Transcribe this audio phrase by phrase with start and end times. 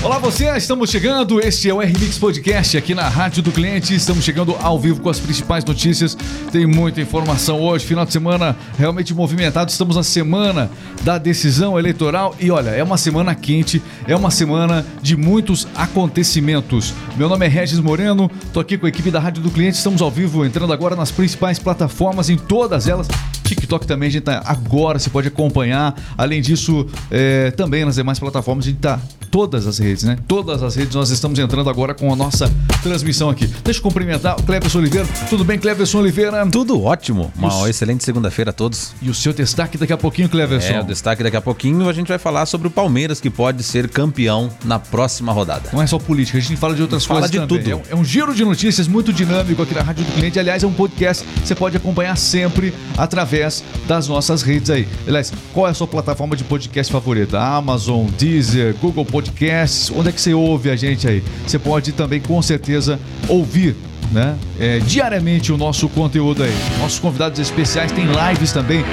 [0.00, 4.24] Olá você, estamos chegando, este é o RMix Podcast aqui na Rádio do Cliente, estamos
[4.24, 6.16] chegando ao vivo com as principais notícias,
[6.52, 10.70] tem muita informação hoje, final de semana realmente movimentado, estamos na semana
[11.02, 12.32] da decisão eleitoral.
[12.38, 16.94] E olha, é uma semana quente, é uma semana de muitos acontecimentos.
[17.16, 20.00] Meu nome é Regis Moreno, tô aqui com a equipe da Rádio do Cliente, estamos
[20.00, 23.08] ao vivo, entrando agora nas principais plataformas, em todas elas,
[23.48, 25.94] TikTok também a gente tá agora, você pode acompanhar.
[26.16, 30.16] Além disso, é, também nas demais plataformas a gente tá todas as redes, né?
[30.26, 32.50] Todas as redes nós estamos entrando agora com a nossa
[32.82, 33.46] transmissão aqui.
[33.64, 35.06] Deixa eu cumprimentar o Cleverson Oliveira.
[35.28, 36.46] Tudo bem, Cleverson Oliveira?
[36.46, 37.32] Tudo ótimo.
[37.36, 38.94] Uma excelente segunda-feira a todos.
[39.00, 40.74] E o seu destaque daqui a pouquinho, Cleverson?
[40.74, 43.62] É, o destaque daqui a pouquinho a gente vai falar sobre o Palmeiras que pode
[43.62, 45.70] ser campeão na próxima rodada.
[45.72, 47.62] Não é só política, a gente fala de outras fala coisas de também.
[47.62, 47.70] tudo.
[47.70, 50.38] É um, é um giro de notícias muito dinâmico aqui na Rádio do Cliente.
[50.38, 53.37] Aliás, é um podcast que você pode acompanhar sempre através
[53.86, 54.86] das nossas redes aí.
[55.06, 57.38] Aliás, qual é a sua plataforma de podcast favorita?
[57.38, 61.22] Amazon, Deezer, Google Podcasts, onde é que você ouve a gente aí?
[61.46, 63.76] Você pode também, com certeza, ouvir
[64.10, 64.36] né?
[64.58, 66.54] É, diariamente o nosso conteúdo aí.
[66.80, 68.84] Nossos convidados especiais têm lives também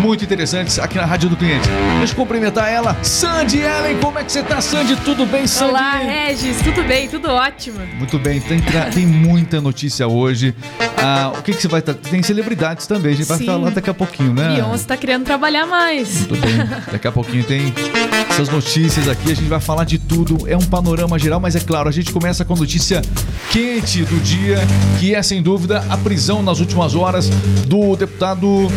[0.00, 1.68] muito interessantes aqui na Rádio do Cliente.
[1.98, 3.98] Deixa eu cumprimentar ela, Sandy Ellen.
[4.00, 4.96] Como é que você tá, Sandy?
[4.96, 5.70] Tudo bem, Sandy?
[5.70, 6.60] Olá, Regis.
[6.62, 7.08] Tudo bem?
[7.08, 7.78] Tudo ótimo.
[7.96, 8.40] Muito bem.
[8.40, 8.60] Tem,
[8.92, 10.54] tem muita notícia hoje.
[10.98, 11.94] Ah, o que, que você vai estar?
[11.94, 13.12] Tem celebridades também.
[13.12, 13.46] A gente vai Sim.
[13.46, 14.54] falar daqui a pouquinho, né?
[14.54, 16.26] Beyoncé tá querendo trabalhar mais.
[16.26, 16.56] Muito bem.
[16.90, 17.72] Daqui a pouquinho tem
[18.28, 19.30] essas notícias aqui.
[19.30, 20.48] A gente vai falar de tudo.
[20.48, 23.02] É um panorama geral, mas é claro, a gente começa com a notícia
[23.50, 24.63] quente do dia,
[24.98, 27.28] que é sem dúvida a prisão nas últimas horas
[27.66, 28.68] do deputado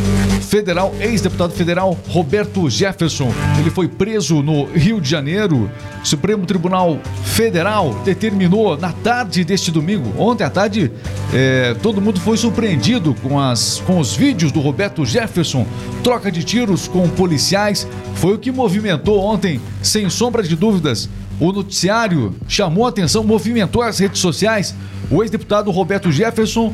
[0.42, 3.32] federal, ex-deputado federal Roberto Jefferson.
[3.60, 5.70] Ele foi preso no Rio de Janeiro.
[6.02, 10.92] O Supremo Tribunal Federal determinou na tarde deste domingo, ontem à tarde,
[11.34, 15.66] é, todo mundo foi surpreendido com, as, com os vídeos do Roberto Jefferson,
[16.04, 17.88] troca de tiros com policiais.
[18.16, 23.82] Foi o que movimentou ontem, sem sombra de dúvidas, o noticiário chamou a atenção, movimentou
[23.82, 24.74] as redes sociais.
[25.10, 26.74] O ex-deputado Roberto Jefferson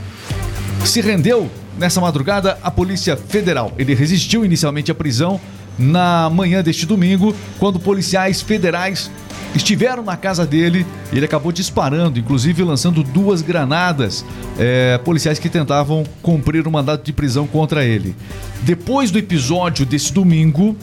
[0.86, 3.74] se rendeu nessa madrugada à Polícia Federal.
[3.78, 5.40] Ele resistiu inicialmente à prisão
[5.78, 9.10] na manhã deste domingo, quando policiais federais
[9.56, 14.26] estiveram na casa dele ele acabou disparando, inclusive lançando duas granadas,
[14.58, 18.16] é, policiais que tentavam cumprir o mandato de prisão contra ele.
[18.62, 20.76] Depois do episódio desse domingo,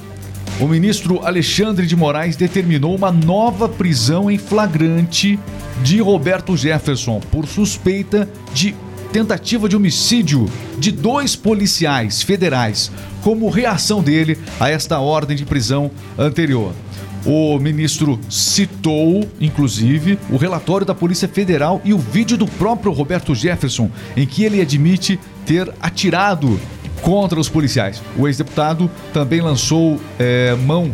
[0.60, 5.38] o ministro Alexandre de Moraes determinou uma nova prisão em flagrante
[5.82, 8.74] de Roberto Jefferson por suspeita de
[9.10, 10.44] tentativa de homicídio
[10.78, 16.74] de dois policiais federais, como reação dele a esta ordem de prisão anterior.
[17.24, 23.34] O ministro citou, inclusive, o relatório da Polícia Federal e o vídeo do próprio Roberto
[23.34, 26.60] Jefferson, em que ele admite ter atirado
[27.02, 28.02] contra os policiais.
[28.16, 30.92] O ex-deputado também lançou é, mão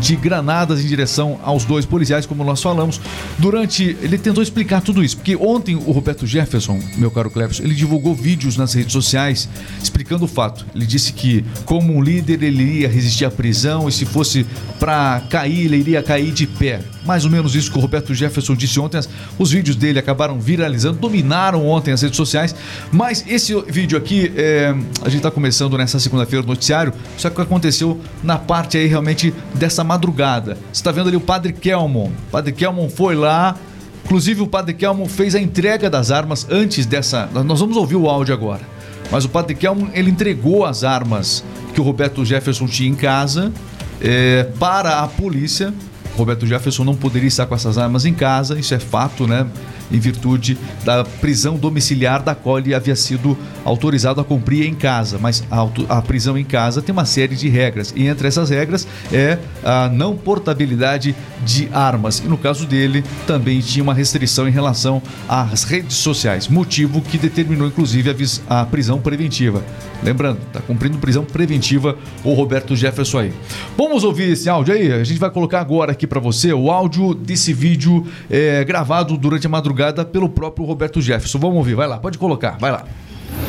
[0.00, 3.00] de granadas em direção aos dois policiais, como nós falamos.
[3.38, 3.96] Durante.
[4.02, 8.14] Ele tentou explicar tudo isso, porque ontem o Roberto Jefferson, meu caro Cleves, ele divulgou
[8.14, 9.48] vídeos nas redes sociais
[9.82, 10.66] explicando o fato.
[10.74, 14.46] Ele disse que, como um líder, ele iria resistir à prisão e se fosse
[14.78, 16.80] para cair, ele iria cair de pé.
[17.04, 19.00] Mais ou menos isso que o Roberto Jefferson disse ontem.
[19.38, 22.54] Os vídeos dele acabaram viralizando, dominaram ontem as redes sociais.
[22.92, 27.40] Mas esse vídeo aqui, é, a gente está começando nessa segunda-feira no noticiário, só que
[27.40, 30.54] aconteceu na parte aí realmente dessa madrugada.
[30.72, 32.08] Você está vendo ali o Padre Kelmon.
[32.08, 33.56] O Padre Kelmon foi lá.
[34.04, 37.28] Inclusive, o Padre Kelmon fez a entrega das armas antes dessa.
[37.32, 38.62] Nós vamos ouvir o áudio agora.
[39.10, 41.44] Mas o Padre Kelmon ele entregou as armas
[41.74, 43.52] que o Roberto Jefferson tinha em casa
[44.00, 45.72] é, para a polícia.
[46.16, 49.46] Roberto Jefferson não poderia estar com essas armas em casa, isso é fato, né?
[49.90, 55.18] Em virtude da prisão domiciliar da qual ele havia sido autorizado a cumprir em casa.
[55.18, 57.92] Mas a, a prisão em casa tem uma série de regras.
[57.96, 62.18] E entre essas regras é a não portabilidade de armas.
[62.18, 66.48] E no caso dele, também tinha uma restrição em relação às redes sociais.
[66.48, 68.10] Motivo que determinou, inclusive,
[68.48, 69.62] a, a prisão preventiva.
[70.02, 73.32] Lembrando, está cumprindo prisão preventiva o Roberto Jefferson aí.
[73.76, 74.92] Vamos ouvir esse áudio aí?
[74.92, 79.46] A gente vai colocar agora aqui para você o áudio desse vídeo é, gravado durante
[79.46, 81.38] a madrugada pelo próprio Roberto Jefferson.
[81.38, 82.84] Vamos ouvir, vai lá, pode colocar, vai lá.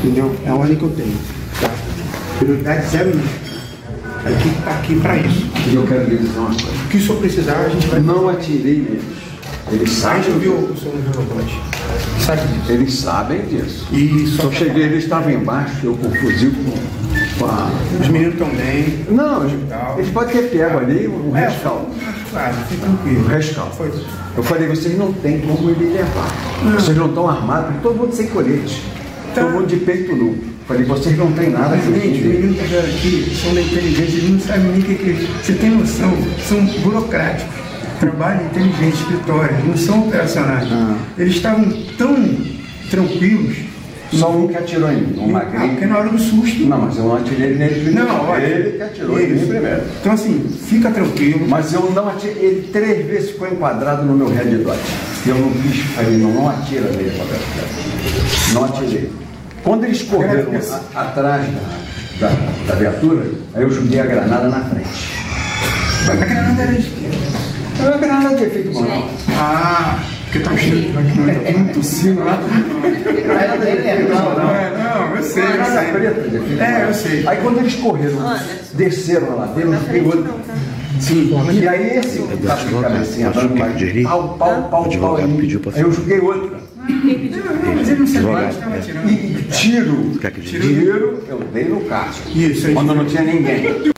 [0.04, 0.36] Entendeu?
[0.46, 1.18] É a ordem que eu tenho.
[1.60, 1.70] Tá?
[2.40, 3.22] Prioridade zero um.
[4.26, 5.48] A equipe está aqui para isso.
[5.72, 6.68] E eu quero lhe dizer uma coisa.
[6.68, 8.00] O que o senhor precisar, a gente vai.
[8.02, 9.04] Não atirei neles.
[9.72, 10.74] Eles A gente sabem ouviu disso.
[10.74, 12.22] o senhor no.
[12.26, 12.72] Sabe disso.
[12.72, 13.88] Eles sabem disso.
[13.94, 17.70] E só Eu cheguei, eles estavam embaixo, eu com o fuzil com, com a.
[18.02, 19.06] Os meninos estão bem.
[19.10, 19.46] Não,
[19.98, 21.88] eles podem ter pego ali o É, rescaldo.
[22.32, 23.26] Claro, fica tranquilo.
[23.26, 23.72] O.
[23.72, 23.92] Foi.
[24.38, 26.30] Eu falei, vocês não têm como ele levar.
[26.76, 28.84] Vocês não estão armados, todo mundo sem colete.
[29.34, 29.42] Tá.
[29.42, 30.38] Todo mundo de peito nu.
[30.68, 34.30] Falei, vocês não têm nada que Gente, os meninos vieram aqui são da inteligência, eles
[34.30, 35.44] não sabem nem o que, é.
[35.44, 36.14] Você tem noção,
[36.48, 37.52] são burocráticos.
[38.00, 40.68] trabalho inteligente, escritório, não são operacionais.
[40.72, 40.96] Ah.
[41.18, 42.16] Eles estavam tão
[42.92, 43.58] tranquilos.
[44.12, 45.88] Só um que atirou em mim, um Ah, porque magrinho.
[45.90, 46.62] na hora do susto.
[46.66, 48.08] Não, mas eu não atirei nele primeiro.
[48.08, 48.44] Não, olha.
[48.44, 49.34] Ele que atirou em Isso.
[49.44, 49.82] mim primeiro.
[50.00, 51.46] Então assim, fica tranquilo.
[51.48, 54.80] Mas eu não atirei, ele três vezes ficou enquadrado no meu red dot.
[55.28, 58.54] Eu não quis, falei, não, não atira nele, Roberto.
[58.54, 59.12] Não atirei.
[59.64, 60.52] Quando eles correram
[60.96, 61.46] a- atrás
[62.20, 62.36] da, da,
[62.68, 64.90] da viatura, aí eu joguei a granada na frente.
[66.08, 67.06] Mas a granada era de quê?
[67.80, 69.10] Era uma granada de efeito manual.
[69.38, 72.38] Ah, porque tá cheio muito, muito tossindo lá.
[72.38, 72.86] Não,
[74.56, 75.88] é, não, eu sei, eu sei.
[76.30, 77.28] de É, eu sei.
[77.28, 78.18] Aí quando eles correram,
[78.74, 80.34] desceram a ladeira, eu joguei outro.
[81.00, 81.32] Sim.
[81.54, 83.68] E aí esse que tá com a cabecinha dando uma
[84.04, 85.18] pau, pau, pau, pau.
[85.18, 86.58] Aí eu joguei outro.
[87.76, 89.10] Mas ele não sabia que estava atirando.
[89.10, 92.30] E tiro, tiro, eu dei no casco.
[92.30, 92.74] Isso, aí.
[92.74, 93.92] Quando não tinha ninguém.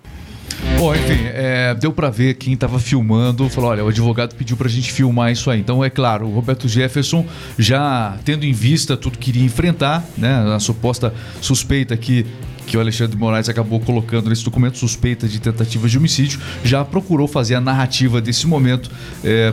[0.81, 4.67] Bom, enfim, é, deu pra ver quem tava filmando, falou, olha, o advogado pediu pra
[4.67, 5.59] gente filmar isso aí.
[5.59, 7.23] Então, é claro, o Roberto Jefferson,
[7.55, 12.25] já tendo em vista tudo que iria enfrentar, né, a suposta suspeita que
[12.67, 16.83] que o Alexandre de Moraes acabou colocando nesse documento suspeita de tentativa de homicídio, já
[16.85, 18.89] procurou fazer a narrativa desse momento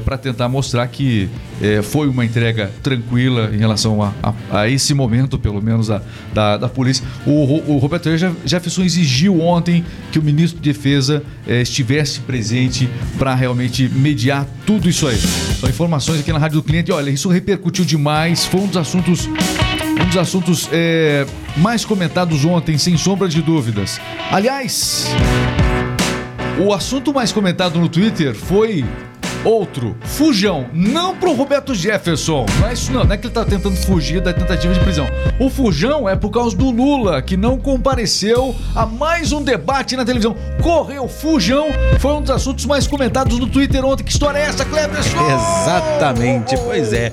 [0.05, 1.29] para tentar mostrar que
[1.61, 6.01] é, foi uma entrega tranquila em relação a, a- a esse momento, pelo menos, a-
[6.33, 7.05] da, da polícia.
[7.27, 12.89] O, o Roberto Je- Jefferson exigiu ontem que o ministro de Defesa é, estivesse presente
[13.19, 15.17] para realmente mediar tudo isso aí.
[15.19, 16.93] São informações aqui na Rádio do Cliente.
[16.93, 19.29] Olha, isso repercutiu demais, foi um dos assuntos
[20.01, 24.01] um dos assuntos é, mais comentados ontem, sem sombra de dúvidas.
[24.31, 25.07] Aliás,
[26.59, 28.85] o assunto mais comentado no Twitter foi
[29.45, 30.67] outro, fujão.
[30.73, 32.47] Não pro Roberto Jefferson.
[32.61, 35.07] Não é isso não, não é que ele tá tentando fugir da tentativa de prisão.
[35.39, 40.05] O fujão é por causa do Lula, que não compareceu a mais um debate na
[40.05, 40.37] televisão.
[40.63, 41.67] Correu fujão,
[41.99, 44.05] foi um dos assuntos mais comentados no Twitter ontem.
[44.05, 45.17] Que história é essa, Cleberson?
[45.63, 47.13] Exatamente, pois é.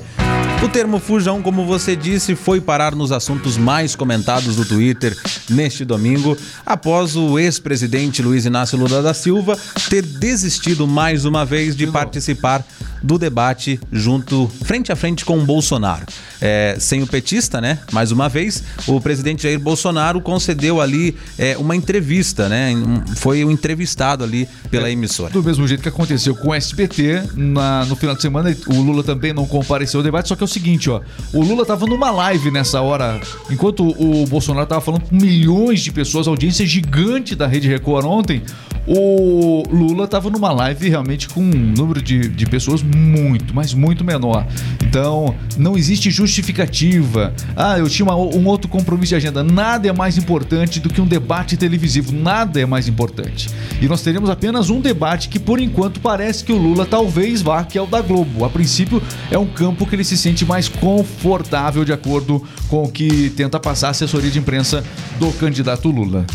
[0.65, 5.15] O termo fujão, como você disse, foi parar nos assuntos mais comentados do Twitter
[5.47, 6.35] neste domingo,
[6.65, 9.55] após o ex-presidente Luiz Inácio Lula da Silva
[9.91, 12.65] ter desistido mais uma vez de participar
[13.05, 16.05] do debate junto, frente a frente com o Bolsonaro.
[16.41, 17.79] É, sem o petista, né?
[17.91, 22.73] Mais uma vez, o presidente Jair Bolsonaro concedeu ali é, uma entrevista, né?
[23.15, 25.31] Foi um entrevistado ali pela emissora.
[25.31, 29.03] Do mesmo jeito que aconteceu com o SBT, na- no final de semana, o Lula
[29.03, 30.99] também não compareceu ao debate, só que é o seguinte, ó.
[31.31, 35.91] O Lula tava numa live nessa hora, enquanto o Bolsonaro tava falando com milhões de
[35.91, 38.41] pessoas, audiência gigante da Rede Record ontem,
[38.87, 44.03] o Lula tava numa live realmente com um número de, de pessoas muito, mas muito
[44.03, 44.47] menor.
[44.83, 47.33] Então, não existe justificativa.
[47.55, 49.43] Ah, eu tinha uma- um outro compromisso de agenda.
[49.43, 52.11] Nada é mais importante do que um debate televisivo.
[52.13, 53.49] Nada é mais importante.
[53.81, 57.63] E nós teremos apenas um debate que, por enquanto, parece que o Lula talvez vá,
[57.63, 58.45] que é o da Globo.
[58.45, 62.91] A princípio, é um campo que ele se sente mais confortável, de acordo com o
[62.91, 64.83] que tenta passar a assessoria de imprensa
[65.19, 66.25] do candidato Lula.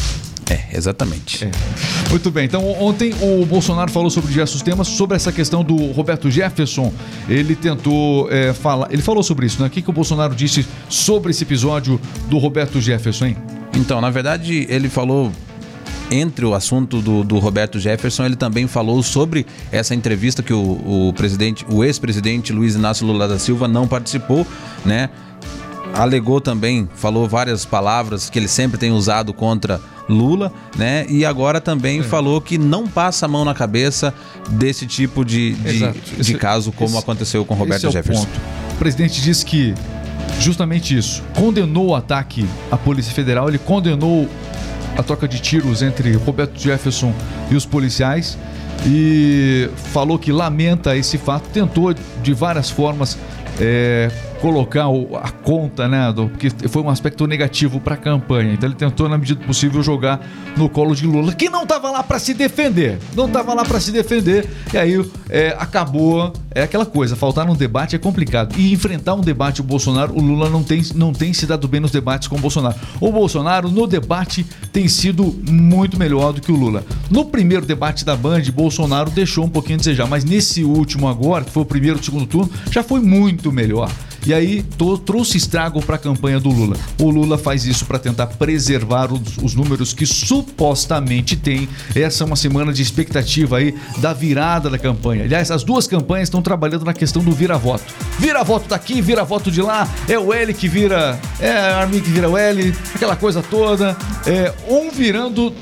[0.51, 1.45] É, exatamente.
[1.45, 1.51] É.
[2.11, 6.29] Muito bem, então ontem o Bolsonaro falou sobre diversos temas, sobre essa questão do Roberto
[6.29, 6.93] Jefferson.
[7.29, 9.69] Ele tentou é, falar, ele falou sobre isso, né?
[9.69, 13.37] O que, que o Bolsonaro disse sobre esse episódio do Roberto Jefferson, hein?
[13.77, 15.31] Então, na verdade, ele falou.
[16.13, 21.09] Entre o assunto do, do Roberto Jefferson, ele também falou sobre essa entrevista que o,
[21.09, 24.45] o presidente, o ex-presidente Luiz Inácio Lula da Silva não participou,
[24.85, 25.09] né?
[25.95, 31.05] Alegou também, falou várias palavras que ele sempre tem usado contra Lula, né?
[31.09, 34.15] E agora também falou que não passa a mão na cabeça
[34.49, 35.99] desse tipo de, de, Exato.
[36.15, 38.25] de Esse- caso como esse- aconteceu com Roberto esse é o Jefferson.
[38.25, 38.41] ponto.
[38.73, 39.75] O presidente disse que
[40.41, 44.29] justamente isso, condenou o ataque à Polícia Federal, ele condenou
[44.97, 47.13] a troca de tiros entre Roberto Jefferson
[47.51, 48.39] e os policiais
[48.87, 53.19] e falou que lamenta esse fato, tentou de várias formas
[53.61, 54.87] é, colocar
[55.23, 58.55] a conta, né, porque foi um aspecto negativo para a campanha.
[58.55, 60.21] Então ele tentou na medida do possível jogar
[60.57, 63.79] no colo de Lula, que não estava lá para se defender, não estava lá para
[63.79, 64.49] se defender.
[64.73, 68.59] E aí é, acabou é aquela coisa, faltar num debate é complicado.
[68.59, 71.81] E enfrentar um debate o Bolsonaro, o Lula não tem, não tem se dado bem
[71.81, 72.77] nos debates com o Bolsonaro.
[73.01, 76.85] O Bolsonaro no debate tem sido muito melhor do que o Lula.
[77.11, 81.45] No primeiro debate da Band, Bolsonaro deixou um pouquinho a desejar, mas nesse último agora,
[81.45, 83.91] que foi o primeiro segundo turno, já foi muito melhor.
[84.27, 84.65] E aí
[85.05, 86.77] trouxe estrago para a campanha do Lula.
[86.99, 91.69] O Lula faz isso para tentar preservar os, os números que supostamente tem.
[91.95, 95.25] Essa é uma semana de expectativa aí da virada da campanha.
[95.25, 97.85] Aliás, as duas campanhas estão trabalhando na questão do vira-voto.
[98.19, 99.89] Vira-voto daqui, vira-voto de lá.
[100.09, 103.97] É o L que vira, é a Armin que vira o L, aquela coisa toda.
[104.27, 105.55] É um virando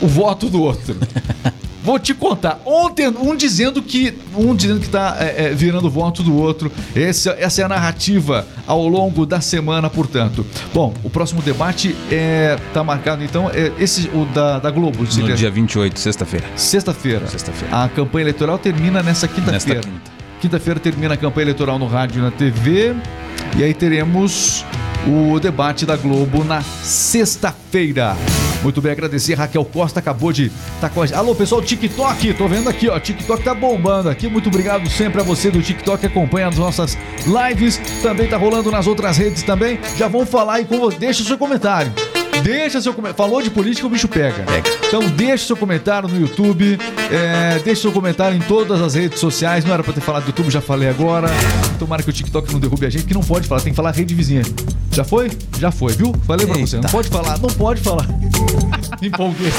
[0.00, 0.96] o voto do outro.
[1.90, 2.60] vou te contar.
[2.64, 4.16] Ontem, um dizendo que.
[4.36, 6.70] Um dizendo que tá é, é, virando voto do outro.
[6.94, 10.46] Esse, essa é a narrativa ao longo da semana, portanto.
[10.72, 15.02] Bom, o próximo debate é, tá marcado, então, é esse, o da, da Globo.
[15.02, 16.46] No seria- dia 28, sexta-feira.
[16.54, 17.26] Sexta-feira.
[17.26, 17.84] Sexta-feira.
[17.84, 19.80] A campanha eleitoral termina nessa quinta-feira.
[19.80, 20.20] Quinta.
[20.40, 22.94] Quinta-feira termina a campanha eleitoral no rádio e na TV.
[23.56, 24.64] E aí teremos
[25.06, 28.16] o debate da Globo na sexta-feira.
[28.62, 29.34] Muito bem, agradecer.
[29.34, 31.06] Raquel Costa acabou de estar com a.
[31.16, 32.34] Alô, pessoal, TikTok.
[32.34, 32.98] Tô vendo aqui, ó.
[32.98, 34.28] TikTok tá bombando aqui.
[34.28, 37.80] Muito obrigado sempre a você do TikTok que acompanha as nossas lives.
[38.02, 39.78] Também tá rolando nas outras redes também.
[39.96, 40.98] Já vão falar aí com você.
[40.98, 41.92] Deixa o seu comentário.
[42.42, 43.16] Deixa seu comentário.
[43.16, 44.44] Falou de política, o bicho pega.
[44.86, 46.78] Então deixa seu comentário no YouTube.
[47.10, 49.64] É, deixa seu comentário em todas as redes sociais.
[49.64, 51.28] Não era pra ter falado do YouTube, já falei agora.
[51.78, 53.90] Tomara que o TikTok não derrube a gente, que não pode falar, tem que falar
[53.92, 54.42] rede vizinha.
[54.92, 55.30] Já foi?
[55.58, 56.14] Já foi, viu?
[56.26, 56.76] Falei pra você.
[56.76, 56.92] Não Eita.
[56.92, 58.06] pode falar, não pode falar.
[59.00, 59.52] Me empolguei.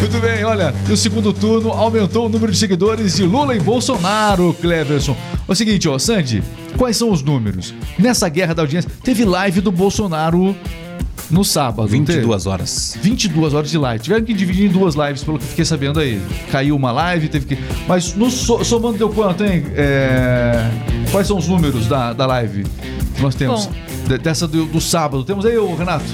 [0.00, 3.60] Muito bem, olha, e o segundo turno aumentou o número de seguidores de Lula e
[3.60, 5.16] Bolsonaro, Cleverson.
[5.48, 6.42] É o seguinte, ó, Sandy,
[6.76, 7.74] quais são os números?
[7.98, 10.54] Nessa guerra da audiência, teve live do Bolsonaro
[11.30, 11.82] no sábado.
[11.82, 12.18] não teve?
[12.20, 12.96] 22 horas.
[13.00, 14.02] 22 horas de live.
[14.02, 16.20] Tiveram que dividir em duas lives, pelo que eu fiquei sabendo aí.
[16.50, 17.58] Caiu uma live, teve que.
[17.86, 19.64] Mas no so- somando deu quanto, hein?
[19.74, 20.68] É,
[21.10, 22.64] Quais são os números da, da live
[23.16, 23.66] que nós temos?
[23.66, 23.72] Bom.
[24.08, 25.24] De- Dessa do, do sábado.
[25.24, 26.04] Temos aí, ô Renato?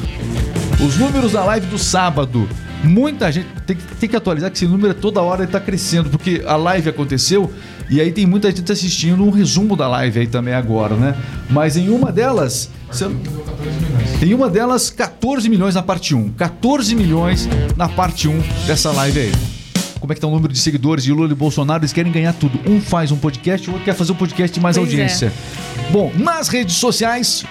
[0.80, 2.48] Os números da live do sábado.
[2.82, 5.58] Muita gente tem, que- tem que atualizar que esse número é toda hora ele tá
[5.60, 7.50] crescendo, porque a live aconteceu
[7.88, 11.14] e aí tem muita gente assistindo um resumo da live aí também agora, né?
[11.48, 12.68] Mas em uma delas.
[13.00, 13.16] eu-
[14.22, 16.30] em uma delas, 14 milhões na parte 1.
[16.32, 19.32] 14 milhões na parte 1 dessa live aí.
[19.98, 21.80] Como é que tá o número de seguidores de Lula e Bolsonaro?
[21.82, 22.60] Eles querem ganhar tudo.
[22.70, 25.32] Um faz um podcast, o outro quer fazer um podcast de mais Pois audiência.
[25.90, 27.42] Bom, nas redes sociais,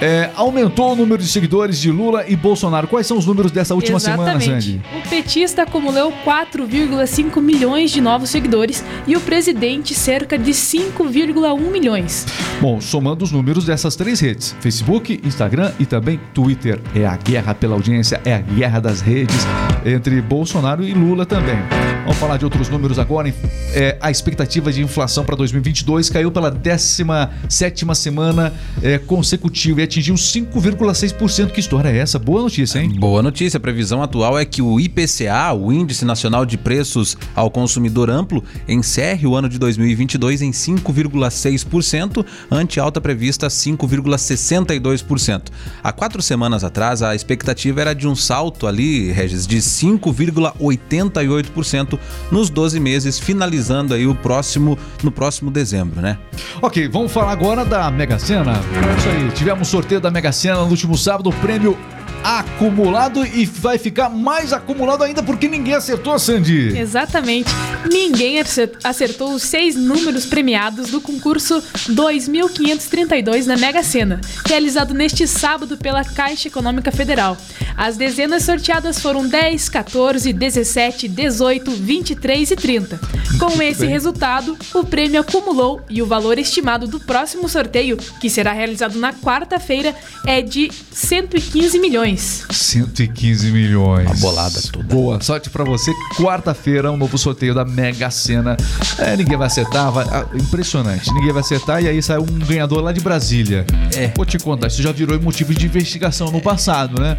[0.00, 2.88] é, aumentou o número de seguidores de Lula e Bolsonaro.
[2.88, 4.80] Quais são os números dessa última semana, Sandy?
[4.98, 12.26] O petista acumulou 4,5 milhões de novos seguidores e o presidente cerca de 5,1 milhões.
[12.60, 16.80] Bom, somando os números dessas três redes: Facebook, Instagram e também Twitter.
[16.94, 19.46] É a guerra pela audiência, é a guerra das redes
[19.84, 21.58] entre Bolsonaro e Lula também.
[22.02, 23.32] Vamos falar de outros números agora.
[23.72, 28.52] É, a expectativa de inflação para 2022 caiu pela 17 semana
[28.82, 31.50] é, consecutiva atingiu 5,6%.
[31.50, 32.16] Que história é essa?
[32.18, 32.90] Boa notícia, hein?
[32.90, 37.50] Boa notícia, a previsão atual é que o IPCA, o Índice Nacional de Preços ao
[37.50, 45.48] Consumidor Amplo, encerre o ano de 2022 em 5,6%, ante alta prevista 5,62%.
[45.82, 51.98] Há quatro semanas atrás, a expectativa era de um salto ali, Regis, de 5,88%
[52.30, 56.16] nos 12 meses, finalizando aí o próximo, no próximo dezembro, né?
[56.62, 58.52] Ok, vamos falar agora da Mega Sena.
[58.52, 61.76] É isso aí, tivemos sorteio da Mega Sena no último sábado, o prêmio
[62.22, 66.76] acumulado e vai ficar mais acumulado ainda porque ninguém acertou, Sandy.
[66.78, 67.50] Exatamente.
[67.90, 75.26] Ninguém acer- acertou os seis números premiados do concurso 2532 na Mega Sena, realizado neste
[75.26, 77.36] sábado pela Caixa Econômica Federal.
[77.76, 83.00] As dezenas sorteadas foram 10, 14, 17, 18, 23 e 30.
[83.38, 83.90] Com esse bem.
[83.90, 89.12] resultado, o prêmio acumulou e o valor estimado do próximo sorteio, que será realizado na
[89.12, 89.94] quarta-feira,
[90.26, 92.09] é de 115 milhões.
[92.16, 94.06] 115 milhões.
[94.06, 94.84] Uma bolada toda.
[94.84, 95.92] Boa sorte pra você.
[96.16, 98.56] Quarta-feira, um novo sorteio da Mega Sena.
[98.98, 101.12] É, ninguém vai acertar, vai- ah, impressionante.
[101.12, 103.64] Ninguém vai acertar e aí sai um ganhador lá de Brasília.
[103.94, 104.10] É.
[104.16, 107.16] Vou te contar, isso já virou motivo de investigação no passado, né?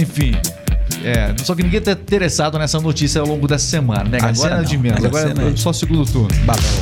[0.00, 0.32] Enfim.
[1.02, 4.04] É, só que ninguém tá interessado nessa notícia ao longo dessa semana.
[4.04, 4.64] Mega Agora Sena não.
[4.64, 5.02] de menos.
[5.04, 6.28] Agora é é- só segundo turno.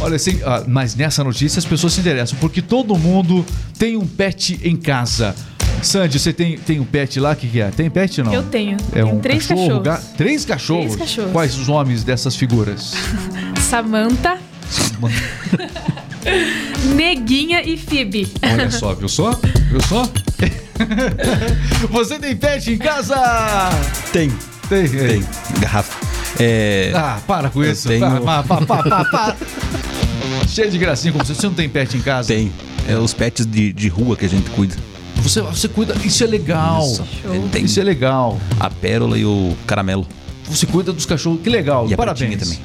[0.00, 3.46] Olha, assim, ah, mas nessa notícia as pessoas se interessam, porque todo mundo
[3.78, 5.36] tem um pet em casa.
[5.82, 7.32] Sandy, você tem, tem um pet lá?
[7.32, 7.70] O que, que é?
[7.70, 8.32] Tem pet não?
[8.34, 8.76] Eu tenho.
[8.92, 9.84] É Tenho um três cachorro, cachorros.
[9.84, 10.84] ga- Três cachorros?
[10.96, 11.32] Três cachorros.
[11.32, 12.94] Quais os nomes dessas figuras?
[13.60, 14.38] Samantha,
[16.94, 18.30] Neguinha e Phoebe.
[18.42, 19.32] Olha só, viu só?
[19.70, 20.08] Viu só?
[21.90, 23.16] Você tem pet em casa?
[24.12, 24.30] Tem.
[24.68, 24.88] Tem.
[24.88, 25.24] Tem.
[25.60, 25.96] Garrafa.
[26.40, 26.92] É.
[26.94, 27.88] Ah, para com Eu isso.
[27.88, 29.36] tenho- Pa, pa, pa, pa, pa.
[30.46, 31.34] Cheio de gracinha como você.
[31.34, 32.28] Você não tem pet em casa?
[32.28, 32.52] Tem.
[32.88, 34.74] É os pets de, de rua que a gente cuida.
[35.22, 35.94] Você, você cuida.
[36.04, 36.82] Isso é legal.
[36.84, 37.04] Isso.
[37.22, 37.48] Show.
[37.50, 38.38] Tem Isso é legal.
[38.58, 40.06] a pérola e o caramelo.
[40.44, 41.40] Você cuida dos cachorros.
[41.42, 41.86] Que legal.
[41.90, 42.38] E Parabéns.
[42.42, 42.58] também.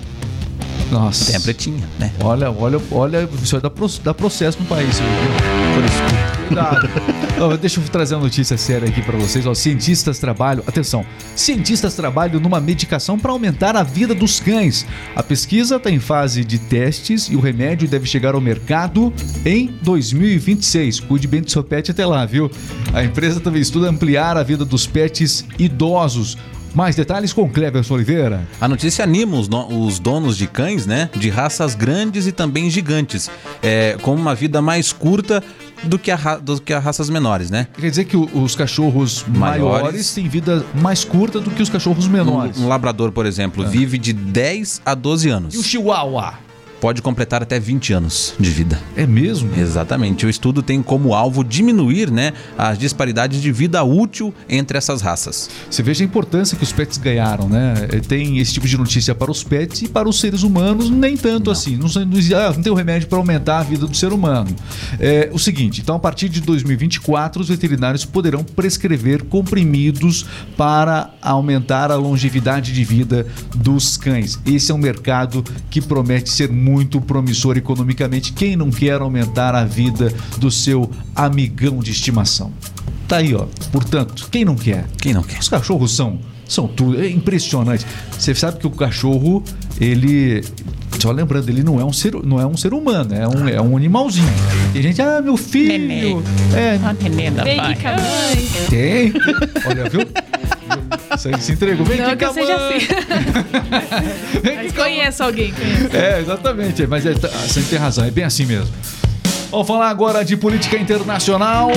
[0.94, 1.26] Nossa.
[1.28, 2.12] Tem a pretinha, né?
[2.24, 5.00] Olha, olha, olha, isso pro- dar processo no país.
[5.00, 6.48] Por isso.
[6.48, 6.90] Cuidado.
[7.40, 9.46] Ó, deixa eu trazer uma notícia séria aqui pra vocês.
[9.46, 11.04] Ó, cientistas trabalham, atenção,
[11.36, 14.86] cientistas trabalham numa medicação para aumentar a vida dos cães.
[15.16, 19.12] A pesquisa está em fase de testes e o remédio deve chegar ao mercado
[19.46, 21.00] em 2026.
[21.02, 22.52] Cuide bem do seu pet até lá, viu?
[22.94, 26.38] A empresa também estuda ampliar a vida dos pets idosos.
[26.74, 28.48] Mais detalhes com Cleverson Oliveira.
[28.60, 31.08] A notícia anima os, no- os donos de cães, né?
[31.16, 33.30] De raças grandes e também gigantes,
[33.62, 35.44] é, com uma vida mais curta
[35.84, 37.68] do que, a, do que as raças menores, né?
[37.80, 40.14] Quer dizer que o- os cachorros maiores, Maiores.
[40.16, 42.58] têm vida mais curta do que os cachorros menores.
[42.58, 45.54] Um, um labrador, por exemplo, vive de 10 a 12 anos.
[45.54, 46.34] E o chihuahua?
[46.84, 48.78] Pode completar até 20 anos de vida.
[48.98, 49.50] É mesmo?
[49.58, 50.26] Exatamente.
[50.26, 55.50] O estudo tem como alvo diminuir né, as disparidades de vida útil entre essas raças.
[55.72, 57.88] Você veja a importância que os pets ganharam, né?
[57.90, 61.16] É, Tem esse tipo de notícia para os pets e para os seres humanos, nem
[61.16, 61.78] tanto assim.
[61.78, 64.12] Não, sei- não, existe- ah, não tem um remédio para aumentar a vida do ser
[64.12, 64.54] humano.
[65.00, 70.26] É o seguinte: então, a partir de 2024, os veterinários poderão prescrever comprimidos
[70.58, 73.26] para aumentar a longevidade de vida
[73.56, 74.38] dos cães.
[74.46, 78.34] Esse é um mercado que promete ser muito promissor economicamente.
[78.34, 82.52] Quem não quer aumentar a vida do seu amigão de estimação?
[83.08, 83.46] Tá aí, ó.
[83.72, 84.86] Portanto, quem não quer?
[84.98, 85.40] Quem não quer?
[85.40, 87.02] Os cachorros são, são tudo.
[87.02, 87.86] É impressionante.
[88.18, 89.44] Você sabe que o cachorro,
[89.80, 90.44] ele.
[91.00, 93.62] Só lembrando, ele não é um ser, não é um ser humano, é um, é
[93.62, 94.30] um animalzinho.
[94.72, 95.68] Tem gente, ah, meu filho.
[95.68, 96.24] Neném.
[96.56, 96.78] É,
[97.44, 98.50] Vem aqui com a mãe.
[98.70, 99.14] tem.
[99.66, 100.02] Olha, viu?
[101.16, 101.86] Isso aí se entregou.
[101.86, 102.88] Vem Não aqui que eu seja assim.
[104.42, 105.96] Vem Mas conheço alguém, conheço.
[105.96, 106.88] É, exatamente.
[106.88, 108.74] Mas é, tá, você tem razão, é bem assim mesmo.
[109.52, 111.70] Vamos falar agora de política internacional.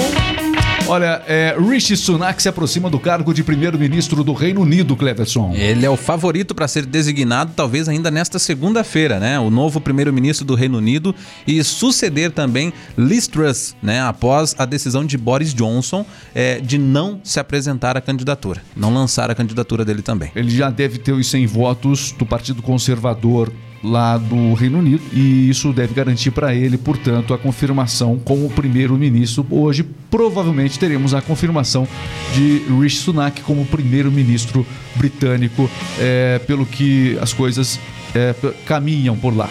[0.88, 5.52] Olha, é, Rishi Sunak se aproxima do cargo de primeiro-ministro do Reino Unido, Cleverson.
[5.52, 9.36] Ele é o favorito para ser designado, talvez ainda nesta segunda-feira, né?
[9.40, 11.12] O novo primeiro-ministro do Reino Unido
[11.44, 14.00] e suceder também Liz Truss, né?
[14.00, 19.28] Após a decisão de Boris Johnson é, de não se apresentar à candidatura, não lançar
[19.28, 20.30] a candidatura dele também.
[20.36, 23.52] Ele já deve ter os 100 votos do Partido Conservador
[23.82, 29.46] lá do Reino Unido e isso deve garantir para ele, portanto, a confirmação como primeiro-ministro.
[29.50, 31.86] Hoje, provavelmente, teremos a confirmação
[32.34, 35.68] de Rishi Sunak como primeiro-ministro britânico,
[35.98, 37.78] é, pelo que as coisas
[38.14, 39.48] é, caminham por lá.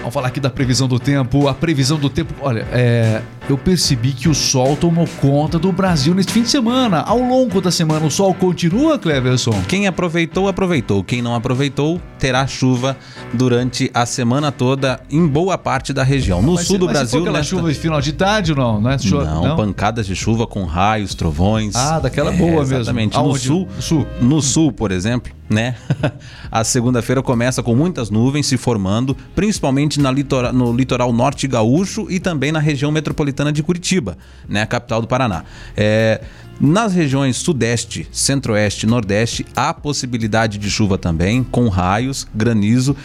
[0.00, 1.48] Vamos falar aqui da previsão do tempo.
[1.48, 6.12] A previsão do tempo, olha, é, eu percebi que o sol tomou conta do Brasil
[6.14, 7.00] neste fim de semana.
[7.02, 9.52] Ao longo da semana, o sol continua, Cleverson?
[9.68, 11.04] Quem aproveitou, aproveitou.
[11.04, 12.96] Quem não aproveitou, terá chuva
[13.32, 16.42] durante a semana toda em boa parte da região.
[16.42, 18.80] No Mas sul se- do Brasil, aquela nesta- chuva de final de tarde ou não?
[18.80, 21.76] Não é chuva, Não, pancadas de chuva com raios, trovões.
[21.76, 22.74] Ah, daquela É, boa mesmo.
[22.78, 23.16] Exatamente.
[23.16, 24.06] No sul, sul.
[24.20, 25.76] no sul, por exemplo, né?
[26.50, 32.06] A segunda-feira começa com muitas nuvens se formando, principalmente na litora- no litoral norte gaúcho
[32.10, 34.16] e também na região metropolitana de Curitiba,
[34.48, 34.62] né?
[34.62, 35.44] A capital do Paraná.
[35.76, 36.20] É,
[36.58, 42.96] nas regiões sudeste, centro-oeste, nordeste, há possibilidade de chuva também, com raios, granizo.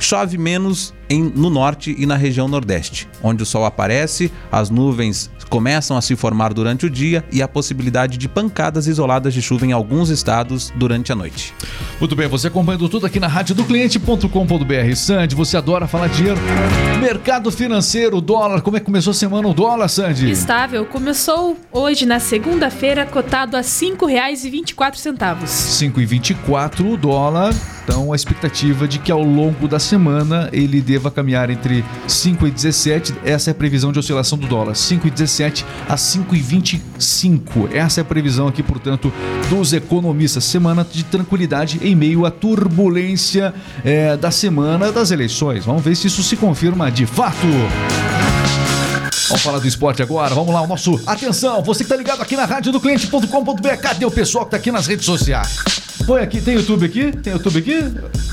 [0.00, 5.30] Chove menos em, no norte e na região nordeste, onde o sol aparece, as nuvens
[5.48, 9.66] começam a se formar durante o dia e a possibilidade de pancadas isoladas de chuva
[9.66, 11.54] em alguns estados durante a noite.
[11.98, 14.94] Muito bem, você acompanhando tudo aqui na rádio do cliente.com.br.
[14.96, 16.40] Sandy, você adora falar de dinheiro.
[17.00, 18.62] Mercado financeiro, dólar.
[18.62, 20.30] Como é que começou a semana o dólar, Sandy?
[20.30, 25.44] Estável começou hoje, na segunda-feira, cotado a R$ 5,24.
[25.44, 27.54] 5,24 o dólar.
[27.84, 33.14] Então, a expectativa de que ao longo da semana ele deva caminhar entre 5,17.
[33.24, 34.72] Essa é a previsão de oscilação do dólar.
[34.72, 37.70] 5,17 a 5,25.
[37.72, 39.12] Essa é a previsão aqui, portanto,
[39.50, 40.44] dos economistas.
[40.44, 43.52] Semana de tranquilidade em meio à turbulência
[43.84, 45.66] eh, da semana das eleições.
[45.66, 47.46] Vamos ver se isso se confirma de fato.
[49.28, 50.34] Vamos falar do esporte agora.
[50.34, 51.00] Vamos lá, o nosso.
[51.06, 53.76] Atenção, você que tá ligado aqui na rádio do cliente.com.br.
[53.80, 55.83] Cadê o pessoal que tá aqui nas redes sociais?
[56.06, 57.12] Põe aqui, tem YouTube aqui?
[57.12, 57.78] Tem YouTube aqui?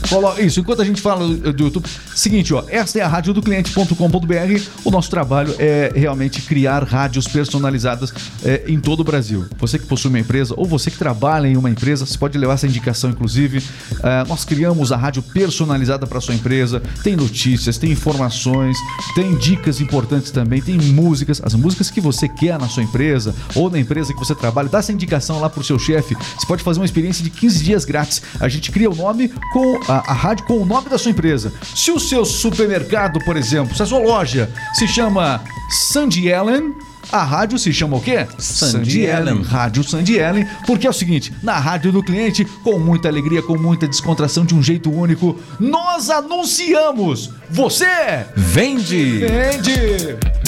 [0.09, 1.87] Coloca isso, enquanto a gente fala do YouTube.
[2.13, 4.61] Seguinte, ó, esta é a rádio do cliente.com.br.
[4.83, 9.45] O nosso trabalho é realmente criar rádios personalizadas é, em todo o Brasil.
[9.57, 12.55] Você que possui uma empresa ou você que trabalha em uma empresa, você pode levar
[12.55, 13.63] essa indicação, inclusive.
[14.03, 16.81] É, nós criamos a rádio personalizada para sua empresa.
[17.03, 18.75] Tem notícias, tem informações,
[19.15, 23.69] tem dicas importantes também, tem músicas, as músicas que você quer na sua empresa ou
[23.69, 24.67] na empresa que você trabalha.
[24.67, 26.15] Dá essa indicação lá pro seu chefe.
[26.15, 28.21] Você pode fazer uma experiência de 15 dias grátis.
[28.39, 31.51] A gente cria o nome com a, a rádio com o nome da sua empresa.
[31.75, 36.73] Se o seu supermercado, por exemplo, se a sua loja se chama Sandy Ellen,
[37.11, 38.25] a rádio se chama o quê?
[38.37, 39.41] Sandy Ellen.
[39.41, 43.57] Rádio Sandy Ellen, porque é o seguinte, na rádio do cliente, com muita alegria, com
[43.57, 47.31] muita descontração, de um jeito único, nós anunciamos.
[47.49, 49.25] Você Vende!
[49.25, 50.40] vende!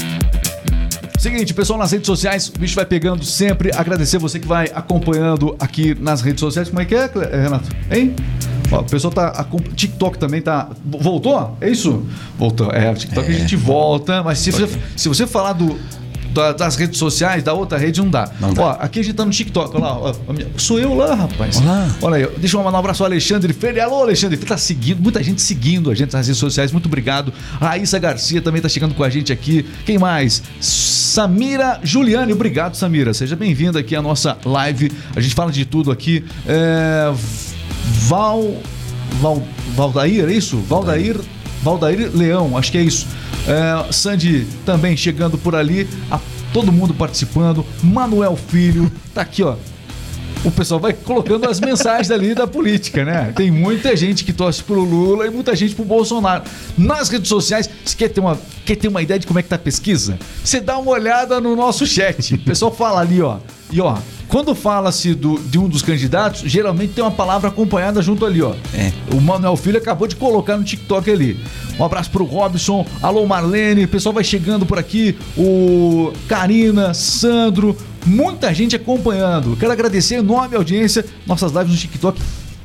[1.24, 3.72] Seguinte, pessoal, nas redes sociais, o bicho vai pegando sempre.
[3.74, 6.68] Agradecer você que vai acompanhando aqui nas redes sociais.
[6.68, 7.70] Como é que é, eh, Renato?
[7.90, 8.14] Hein?
[8.70, 9.28] Ó, o pessoal tá.
[9.30, 10.68] acom- TikTok também tá.
[10.84, 11.58] Voltou?
[11.62, 12.06] É isso?
[12.38, 12.70] Voltou.
[12.72, 15.80] É, o TikTok a gente volta, mas se você, se você falar do.
[16.34, 18.30] Da- das redes sociais, da outra rede, não dá.
[18.40, 18.62] Não dá.
[18.62, 19.98] Ó, aqui a gente tá no TikTok, olha lá.
[20.00, 20.14] ó,
[20.58, 21.58] sou eu lá, rapaz.
[21.62, 21.88] Olá.
[22.02, 23.80] Olha aí, deixa eu mandar um abraço ao Alexandre Freire.
[23.80, 27.32] Alô, Alexandre, tá seguindo, muita gente seguindo a gente nas redes sociais, muito obrigado.
[27.60, 29.66] Raíssa Garcia também tá chegando com a gente aqui.
[29.86, 30.42] Quem mais?
[30.60, 33.14] Samira Juliane, obrigado, Samira.
[33.14, 34.92] Seja bem-vinda aqui à nossa live.
[35.16, 36.24] A gente fala de tudo aqui.
[36.48, 37.12] É,
[38.08, 38.56] Val,
[39.22, 39.44] Val.
[39.76, 40.58] Valdair, é isso?
[40.58, 41.18] Valdair.
[41.64, 43.08] Valdair Leão, acho que é isso.
[43.48, 45.88] É, Sandy também chegando por ali.
[46.10, 46.20] A-
[46.54, 47.66] todo mundo participando.
[47.82, 49.56] Manuel Filho, tá aqui, ó
[50.44, 53.32] o pessoal vai colocando as mensagens ali da política, né?
[53.36, 56.44] Tem muita gente que torce pro Lula e muita gente pro Bolsonaro.
[56.78, 59.50] Nas redes sociais, você quer ter uma, quer ter uma ideia de como é que
[59.50, 60.18] tá a pesquisa?
[60.44, 62.34] Você dá uma olhada no nosso chat.
[62.36, 63.38] O pessoal fala ali, ó.
[63.72, 63.98] E ó,
[64.34, 68.56] quando fala-se de um dos candidatos, geralmente tem uma palavra acompanhada junto ali, ó.
[68.74, 68.92] É.
[69.14, 71.40] O Manuel Filho acabou de colocar no TikTok ali.
[71.78, 77.78] Um abraço pro Robson, alô Marlene, o pessoal vai chegando por aqui, o Karina, Sandro,
[78.08, 79.56] muita gente acompanhando.
[79.56, 82.20] Quero agradecer a enorme audiência, nossas lives no TikTok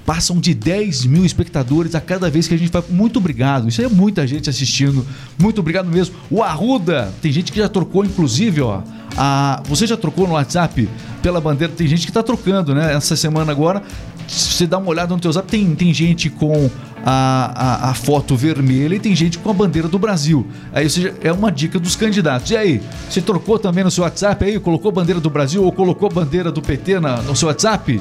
[0.09, 2.83] passam de 10 mil espectadores a cada vez que a gente vai.
[2.89, 5.07] Muito obrigado, isso é muita gente assistindo,
[5.39, 6.15] muito obrigado mesmo.
[6.31, 8.81] O Arruda, tem gente que já trocou, inclusive, ó.
[9.19, 10.89] A, você já trocou no WhatsApp
[11.21, 11.75] pela bandeira?
[11.77, 12.95] Tem gente que tá trocando, né?
[12.95, 13.83] Essa semana agora.
[14.27, 16.71] Se você dá uma olhada no teu zap, tem, tem gente com
[17.05, 20.47] a, a, a foto vermelha e tem gente com a bandeira do Brasil.
[20.73, 22.51] Aí, ou seja, é uma dica dos candidatos.
[22.51, 24.59] E aí, você trocou também no seu WhatsApp aí?
[24.59, 28.01] Colocou bandeira do Brasil ou colocou bandeira do PT na, no seu WhatsApp?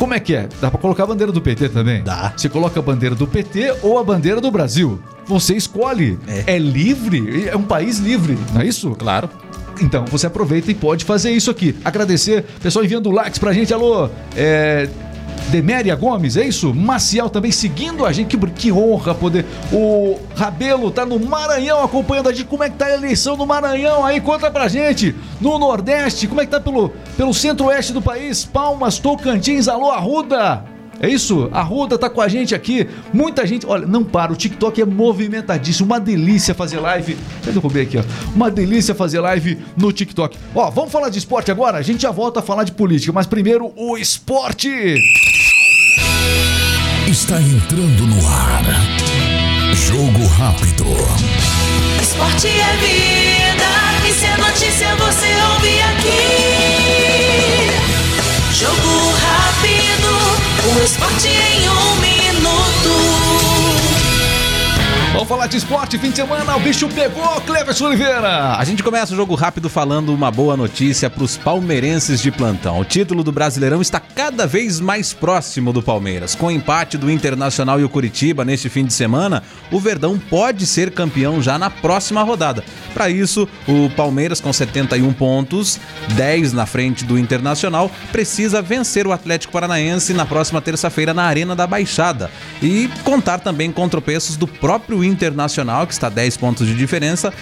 [0.00, 0.48] Como é que é?
[0.62, 2.02] Dá pra colocar a bandeira do PT também?
[2.02, 2.32] Dá.
[2.34, 4.98] Você coloca a bandeira do PT ou a bandeira do Brasil.
[5.26, 6.18] Você escolhe.
[6.26, 6.54] É.
[6.54, 8.92] é livre, é um país livre, não é isso?
[8.92, 9.28] Claro.
[9.78, 11.76] Então, você aproveita e pode fazer isso aqui.
[11.84, 13.74] Agradecer, pessoal enviando likes pra gente.
[13.74, 14.88] Alô, é.
[15.50, 16.72] Deméria Gomes, é isso?
[16.72, 19.44] Maciel também seguindo a gente, que, que honra poder.
[19.72, 22.46] O Rabelo tá no Maranhão acompanhando a gente.
[22.46, 24.20] Como é que tá a eleição no Maranhão aí?
[24.20, 25.14] Conta pra gente.
[25.40, 28.44] No Nordeste, como é que tá pelo, pelo centro-oeste do país?
[28.44, 30.69] Palmas, Tocantins, alô, Arruda.
[31.00, 31.48] É isso?
[31.50, 32.86] A Ruda tá com a gente aqui.
[33.12, 33.64] Muita gente.
[33.66, 34.32] Olha, não para.
[34.32, 35.86] O TikTok é movimentadíssimo.
[35.86, 37.16] Uma delícia fazer live.
[37.46, 38.02] Eu derrubar aqui, ó.
[38.34, 40.36] Uma delícia fazer live no TikTok.
[40.54, 41.78] Ó, vamos falar de esporte agora?
[41.78, 44.68] A gente já volta a falar de política, mas primeiro o esporte.
[47.08, 48.62] Está entrando no ar.
[49.74, 50.84] Jogo rápido.
[52.02, 56.79] Esporte é vida, e se é notícia você ouve aqui.
[58.60, 63.09] Jogo rápido, o esporte em um minuto.
[65.12, 65.98] Vamos falar de esporte.
[65.98, 67.40] Fim de semana, o bicho pegou.
[67.40, 68.54] Cleverson Oliveira.
[68.56, 72.78] A gente começa o jogo rápido falando uma boa notícia para os palmeirenses de plantão.
[72.78, 76.36] O título do Brasileirão está cada vez mais próximo do Palmeiras.
[76.36, 79.42] Com o empate do Internacional e o Curitiba neste fim de semana,
[79.72, 82.62] o Verdão pode ser campeão já na próxima rodada.
[82.94, 85.80] Para isso, o Palmeiras com 71 pontos,
[86.14, 91.56] 10 na frente do Internacional, precisa vencer o Atlético Paranaense na próxima terça-feira na Arena
[91.56, 92.30] da Baixada
[92.62, 97.32] e contar também com tropeços do próprio Internacional, que está a 10 pontos de diferença,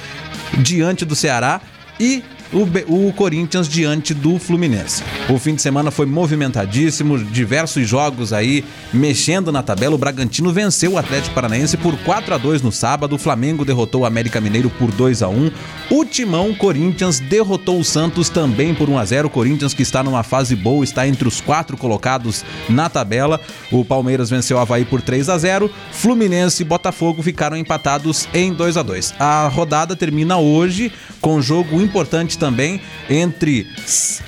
[0.58, 1.60] diante do Ceará
[1.98, 5.02] e o, o Corinthians diante do Fluminense.
[5.28, 9.94] O fim de semana foi movimentadíssimo, diversos jogos aí mexendo na tabela.
[9.94, 13.16] O Bragantino venceu o Atlético Paranaense por 4 a 2 no sábado.
[13.16, 15.50] O Flamengo derrotou o América Mineiro por 2 a 1.
[15.90, 19.28] O Timão Corinthians derrotou o Santos também por 1 a 0.
[19.28, 23.40] O Corinthians que está numa fase boa, está entre os quatro colocados na tabela.
[23.70, 25.70] O Palmeiras venceu o Havaí por 3 a 0.
[25.92, 29.14] Fluminense e Botafogo ficaram empatados em 2 a 2.
[29.18, 33.66] A rodada termina hoje com jogo importante também entre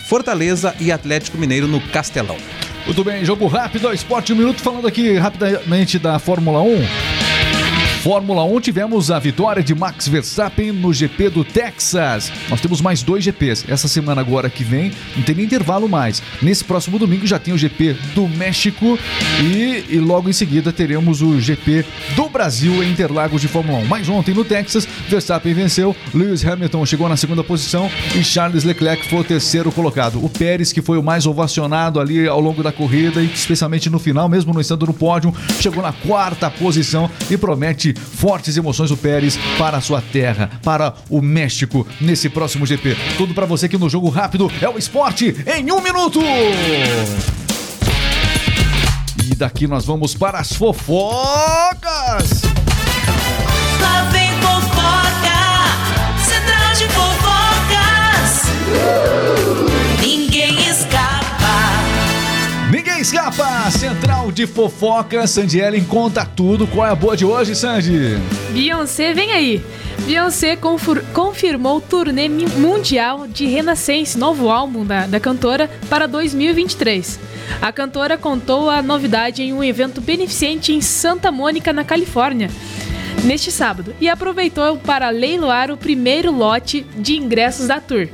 [0.08, 2.36] Fortaleza e Atlético Mineiro no Castelão.
[2.84, 7.29] Muito bem, jogo rápido, esporte um minuto, falando aqui rapidamente da Fórmula 1.
[8.02, 12.32] Fórmula 1 tivemos a vitória de Max Verstappen no GP do Texas.
[12.48, 13.70] Nós temos mais dois GPs.
[13.70, 16.22] Essa semana agora que vem, não tem nem intervalo mais.
[16.40, 18.98] Nesse próximo domingo já tem o GP do México
[19.42, 21.84] e, e logo em seguida teremos o GP
[22.16, 23.84] do Brasil em Interlagos de Fórmula 1.
[23.84, 29.10] Mas ontem no Texas, Verstappen venceu, Lewis Hamilton chegou na segunda posição e Charles Leclerc
[29.10, 30.24] foi o terceiro colocado.
[30.24, 33.98] O Pérez, que foi o mais ovacionado ali ao longo da corrida e especialmente no
[33.98, 38.96] final, mesmo não estando no pódio, chegou na quarta posição e promete fortes emoções o
[38.96, 42.96] Pérez para a sua terra, para o México nesse próximo GP.
[43.16, 46.20] Tudo para você que no jogo rápido é o esporte em um minuto.
[49.24, 52.42] E daqui nós vamos para as fofocas.
[53.80, 55.38] Lá vem fofoca,
[56.24, 58.40] central de fofocas.
[63.04, 66.66] Papa, central de fofoca, Sandy Ellen conta tudo.
[66.66, 68.18] Qual é a boa de hoje, Sandy?
[68.52, 69.64] Beyoncé, vem aí.
[70.04, 77.18] Beyoncé confir- confirmou o turnê mundial de Renaissance, novo álbum da, da cantora, para 2023.
[77.62, 82.50] A cantora contou a novidade em um evento beneficente em Santa Mônica, na Califórnia,
[83.24, 88.08] neste sábado, e aproveitou para leiloar o primeiro lote de ingressos da tour.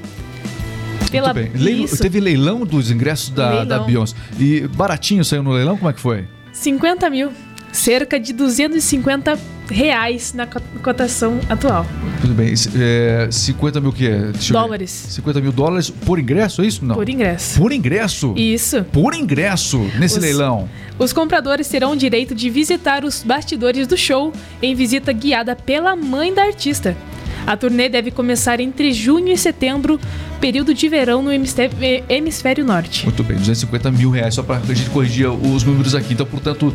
[1.11, 1.33] Pela...
[1.35, 1.63] Muito bem.
[1.63, 3.67] Leilo- Teve leilão dos ingressos da, Leilão.
[3.67, 4.15] da Beyoncé.
[4.39, 5.77] E baratinho saiu no leilão?
[5.77, 6.25] Como é que foi?
[6.53, 7.31] 50 mil.
[7.73, 9.39] Cerca de 250
[9.71, 11.85] reais na co- cotação atual.
[12.23, 12.55] Tudo bem.
[12.75, 14.09] É, 50 mil o quê?
[14.33, 14.65] Deixa eu ver.
[14.65, 14.91] Dólares.
[15.11, 16.83] 50 mil dólares por ingresso, é isso?
[16.85, 16.95] Não.
[16.95, 17.59] Por ingresso.
[17.61, 18.33] Por ingresso?
[18.37, 18.83] Isso.
[18.85, 20.69] Por ingresso nesse Os- leilão.
[20.99, 25.95] Os compradores terão o direito de visitar os bastidores do show em visita guiada pela
[25.95, 26.97] mãe da artista.
[27.47, 30.01] A turnê deve começar entre junho e setembro,
[30.37, 31.71] período de verão no hemisfé-
[32.09, 33.05] hemisfério norte.
[33.05, 36.13] Muito bem, 250 mil reais, só pra gente corrigir os números aqui.
[36.15, 36.75] Então, portanto,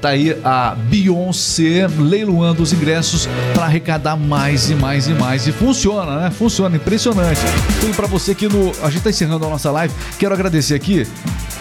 [0.00, 5.46] tá aí a Beyoncé leiloando os ingressos para arrecadar mais e mais e mais.
[5.46, 6.30] E funciona, né?
[6.30, 7.40] Funciona, impressionante.
[7.80, 8.72] Tudo para você aqui no.
[8.82, 9.92] A gente tá encerrando a nossa live.
[10.18, 11.06] Quero agradecer aqui.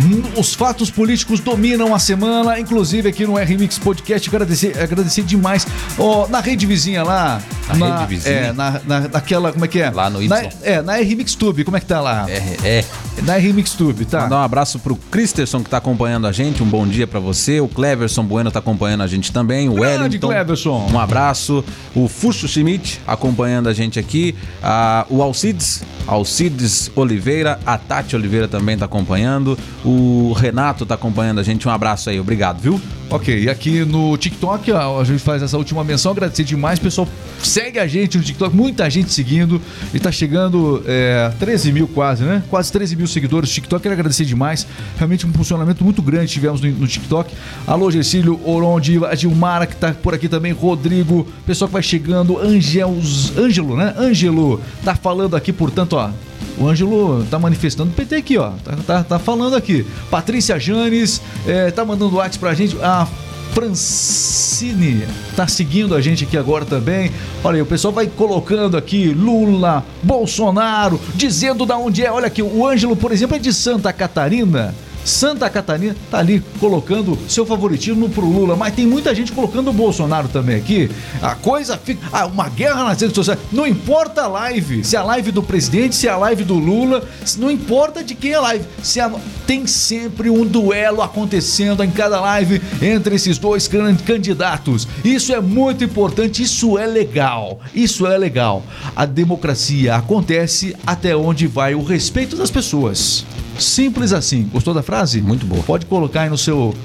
[0.01, 4.29] Hum, Os fatos políticos dominam a semana, inclusive aqui no R-Mix Podcast.
[4.29, 5.67] Agradecer, agradecer demais.
[5.97, 7.41] Ó, na rede vizinha lá.
[7.77, 8.33] Na rede vizinha?
[8.35, 9.51] É, na, na, naquela.
[9.51, 9.89] Como é que é?
[9.89, 10.29] Lá no Y.
[10.29, 12.25] Na, é, na R-Mix Tube, como é que tá lá?
[12.29, 12.85] É, é.
[13.23, 14.21] Na R-Mix Tube, tá?
[14.21, 16.63] Mandar um abraço pro Christerson que tá acompanhando a gente.
[16.63, 17.59] Um bom dia pra você.
[17.59, 19.67] O Cleverson Bueno tá acompanhando a gente também.
[19.69, 20.27] O Grande Wellington.
[20.27, 20.89] Cleverson.
[20.91, 21.63] Um abraço.
[21.95, 24.35] O Fuxo Schmidt acompanhando a gente aqui.
[24.63, 25.83] Ah, o Alcides.
[26.07, 27.59] Alcides Oliveira.
[27.65, 29.57] A Tati Oliveira também tá acompanhando.
[29.83, 31.67] O Renato tá acompanhando a gente.
[31.67, 32.19] Um abraço aí.
[32.19, 32.81] Obrigado, viu?
[33.11, 37.07] Ok, e aqui no TikTok, a gente faz essa última menção, agradecer demais, pessoal.
[37.41, 39.59] Segue a gente no TikTok, muita gente seguindo.
[39.91, 42.43] E tá chegando é, 13 mil quase, né?
[42.51, 43.81] Quase 13 mil seguidores TikTok.
[43.81, 44.67] Quero agradecer demais.
[44.95, 47.33] Realmente um funcionamento muito grande tivemos no, no TikTok.
[47.65, 53.35] Alô, Gercílio, Oronde, a que tá por aqui também, Rodrigo, pessoal que vai chegando, Angels,
[53.35, 53.95] Ângelo, né?
[53.97, 56.11] Ângelo, tá falando aqui, portanto, ó.
[56.59, 58.51] O Ângelo tá manifestando o PT aqui, ó.
[58.63, 59.85] Tá, tá, tá falando aqui.
[60.11, 62.77] Patrícia Janes é, tá mandando WhatsApp pra gente.
[62.81, 63.07] A
[63.53, 67.11] Francine tá seguindo a gente aqui agora também.
[67.43, 72.11] Olha aí, o pessoal vai colocando aqui Lula, Bolsonaro, dizendo da onde é.
[72.11, 74.75] Olha aqui, o Ângelo, por exemplo, é de Santa Catarina.
[75.05, 79.73] Santa Catarina tá ali colocando seu favoritismo pro Lula, mas tem muita gente colocando o
[79.73, 80.89] Bolsonaro também aqui.
[81.21, 82.05] A coisa fica.
[82.11, 83.39] Ah, uma guerra nas redes sociais.
[83.51, 86.55] Não importa a live, se é a live do presidente, se é a live do
[86.55, 87.03] Lula,
[87.37, 88.65] não importa de quem é a live.
[88.83, 89.11] Se a-
[89.47, 94.87] tem sempre um duelo acontecendo em cada live entre esses dois can- candidatos.
[95.03, 97.59] Isso é muito importante, isso é legal.
[97.73, 98.63] Isso é legal.
[98.95, 103.25] A democracia acontece até onde vai o respeito das pessoas.
[103.59, 104.43] Simples assim.
[104.51, 105.21] Gostou da frase?
[105.21, 105.61] Muito boa.
[105.63, 106.75] Pode colocar aí no seu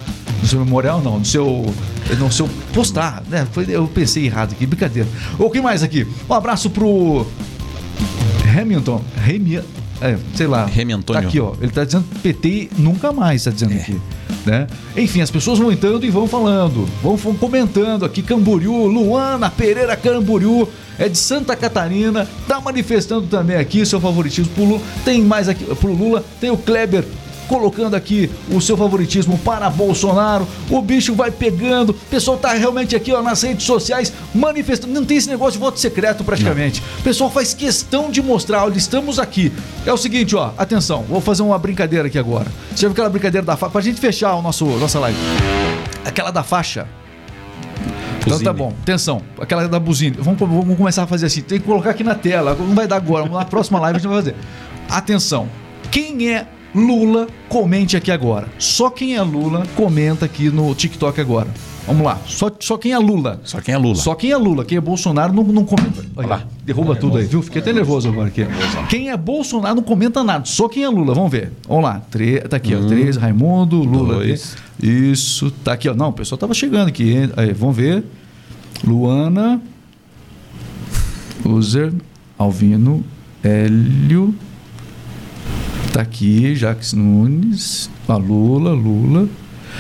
[0.43, 1.65] no seu memorial não, no seu
[2.19, 3.47] no seu postar, né?
[3.53, 5.09] Foi, eu pensei errado aqui, brincadeira.
[5.39, 6.07] O que mais aqui?
[6.29, 7.27] Um abraço pro
[8.59, 9.57] Hamilton, Remi,
[10.01, 10.67] é, sei lá.
[10.67, 11.23] Remy Antônio.
[11.23, 11.55] Tá aqui, ó.
[11.61, 14.01] Ele tá dizendo PT nunca mais, tá dizendo aqui.
[14.45, 14.67] Né?
[14.97, 18.23] Enfim, as pessoas vão entrando e vão falando, vão, comentando aqui.
[18.23, 24.65] Camboriú, Luana Pereira Camboriú, é de Santa Catarina, tá manifestando também aqui seu favoritismo pro
[24.65, 24.83] Lula.
[25.05, 27.05] Tem mais aqui pro Lula, tem o Kleber
[27.49, 30.47] colocando aqui o seu favoritismo para Bolsonaro.
[30.71, 31.91] O bicho vai pegando.
[31.91, 34.93] O pessoal tá realmente aqui ó, nas redes sociais manifestando.
[34.93, 36.83] Não tem esse negócio de voto secreto praticamente.
[37.01, 39.53] O pessoal faz questão de mostrar, olha, estamos aqui.
[39.87, 42.47] É o seguinte, ó, atenção, vou fazer uma brincadeira aqui agora.
[42.71, 43.73] Você já viu aquela brincadeira da faixa?
[43.73, 45.19] Pra gente fechar o nosso, nossa live.
[46.05, 46.87] Aquela da faixa.
[48.27, 50.17] Então tá bom, atenção, aquela da buzina.
[50.19, 51.43] Vamos, vamos começar a fazer assim.
[51.43, 52.55] Tem que colocar aqui na tela.
[52.59, 53.29] Não vai dar agora.
[53.29, 54.35] Na próxima live a gente vai fazer.
[54.89, 55.49] Atenção.
[55.91, 58.49] Quem é Lula, comente aqui agora.
[58.59, 61.49] Só quem é Lula, comenta aqui no TikTok agora.
[61.87, 62.19] Vamos lá.
[62.27, 63.41] Só, só quem é Lula.
[63.45, 63.95] Só quem é Lula.
[63.95, 66.03] Só quem é Lula, quem é Bolsonaro não, não comenta.
[66.17, 67.43] Olha lá, derruba tudo aí, viu?
[67.43, 68.47] Fiquei até nervoso agora aqui.
[68.89, 71.15] Quem é Bolsonaro não comenta nada, só quem é Lula.
[71.15, 71.53] Vamos ver.
[71.69, 72.03] Vamos lá.
[72.11, 72.41] Tre...
[72.41, 72.87] Tá aqui, ó.
[72.87, 74.15] Três, Raimundo, Lula.
[74.15, 74.57] dois.
[74.83, 75.95] Isso, tá aqui, ó.
[75.95, 77.31] Não, o pessoal tava chegando aqui.
[77.37, 78.03] Aí, vamos ver.
[78.83, 79.61] Luana.
[81.45, 81.93] User.
[82.39, 83.05] Alvino.
[83.43, 84.35] Hélio.
[85.95, 87.89] Tá aqui, Jacques Nunes.
[88.09, 89.29] A Lula, Lula.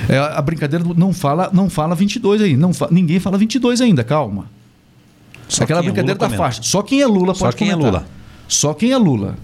[0.09, 2.57] É, a brincadeira do- não fala, não fala 22 aí.
[2.57, 4.46] Não fa- ninguém fala 22 ainda, calma.
[5.48, 6.42] Só Aquela é brincadeira Lula da comenta.
[6.44, 6.62] faixa.
[6.62, 7.92] Só quem é Lula Só pode quem é comentar.
[8.03, 8.07] Lula.
[8.46, 9.35] Só quem é Lula.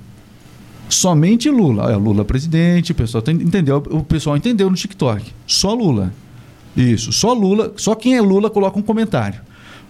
[0.89, 1.91] Somente Lula.
[1.93, 5.25] É, Lula presidente, o pessoal tem- entendeu, o pessoal entendeu no TikTok.
[5.49, 6.13] Só Lula.
[6.77, 9.41] Isso, só Lula, só quem é Lula coloca um comentário.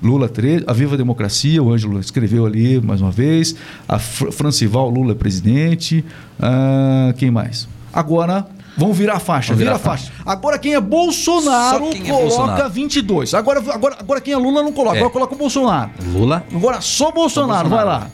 [0.03, 3.55] Lula 13, a Viva Democracia, o Ângelo escreveu ali mais uma vez.
[3.89, 6.05] A Fr Francival, Lula é presidente.
[6.41, 7.69] Ah, quem mais?
[7.93, 8.47] Agora,
[8.79, 10.13] Vão virar a faixa, Vão vira virar a faixa.
[10.25, 12.71] Agora quem é Bolsonaro Só quem é coloca Bolsonaro.
[12.71, 13.35] 22.
[13.35, 15.01] Agora, agora, agora quem é Lula não coloca, É.
[15.01, 15.91] agora coloca o Bolsonaro.
[16.13, 18.07] Lula, Agora só Bolsonaro, vai lá.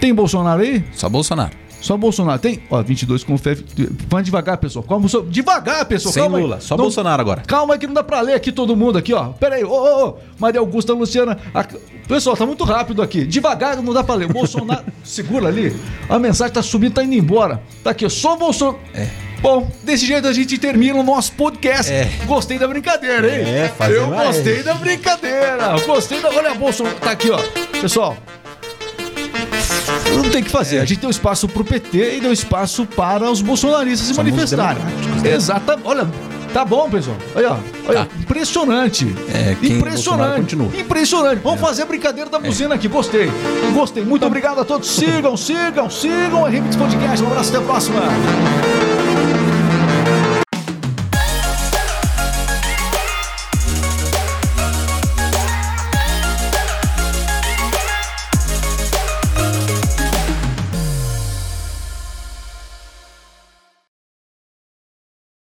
[0.00, 0.84] Tem Bolsonaro aí?
[0.92, 1.50] só Bolsonaro.
[1.84, 2.38] Só Bolsonaro.
[2.38, 2.62] Tem?
[2.70, 3.54] Ó, 22 com fé.
[4.08, 4.82] Vai devagar, pessoal.
[4.82, 6.14] Calma, devagar, pessoal.
[6.14, 6.42] Sem calma aí.
[6.44, 7.42] Lula, só Não- Bolsonaro agora.
[7.46, 9.26] Calma aí que não dá pra ler aqui todo mundo aqui, ó.
[9.32, 9.64] Pera aí.
[9.64, 10.14] Ô, ô, ô.
[10.38, 11.36] Maria Augusta, Luciana.
[11.54, 11.66] a-
[12.08, 13.26] Pessoal, tá muito rápido aqui.
[13.26, 14.30] Devagar não dá pra ler.
[14.30, 14.82] O Bolsonaro.
[15.04, 15.76] Segura ali.
[16.08, 17.62] A mensagem tá subindo, tá indo embora.
[17.82, 18.08] Tá aqui, ó.
[18.08, 18.78] Só Bolsonaro.
[18.94, 19.06] É.
[19.42, 21.92] Bom, desse jeito a gente termina o nosso podcast.
[21.92, 22.10] É.
[22.24, 23.44] Gostei da brincadeira, hein?
[23.44, 25.78] É, Eu gostei da brincadeira.
[25.86, 26.30] Gostei da.
[26.30, 26.96] Olha, Bolsonaro.
[26.96, 27.38] Tá aqui, ó.
[27.78, 28.16] Pessoal.
[30.14, 30.78] Não tem o que fazer.
[30.80, 34.82] A gente deu espaço pro PT e deu espaço para os bolsonaristas se Somos manifestarem.
[35.24, 35.86] Exatamente.
[35.86, 36.06] Olha,
[36.52, 37.16] tá bom, pessoal.
[37.34, 37.56] Olha,
[37.88, 38.08] olha, Tá.
[38.20, 39.04] impressionante.
[39.32, 40.56] É, Bolsonaro impressionante.
[40.80, 41.40] Impressionante.
[41.42, 42.88] Vamos fazer a brincadeira da buzina aqui.
[42.88, 43.30] Gostei.
[43.72, 44.04] Gostei.
[44.04, 44.88] Muito obrigado a todos.
[44.88, 47.22] Sigam, sigam, sigam a Remix Podcast.
[47.22, 48.93] Um abraço, até a próxima.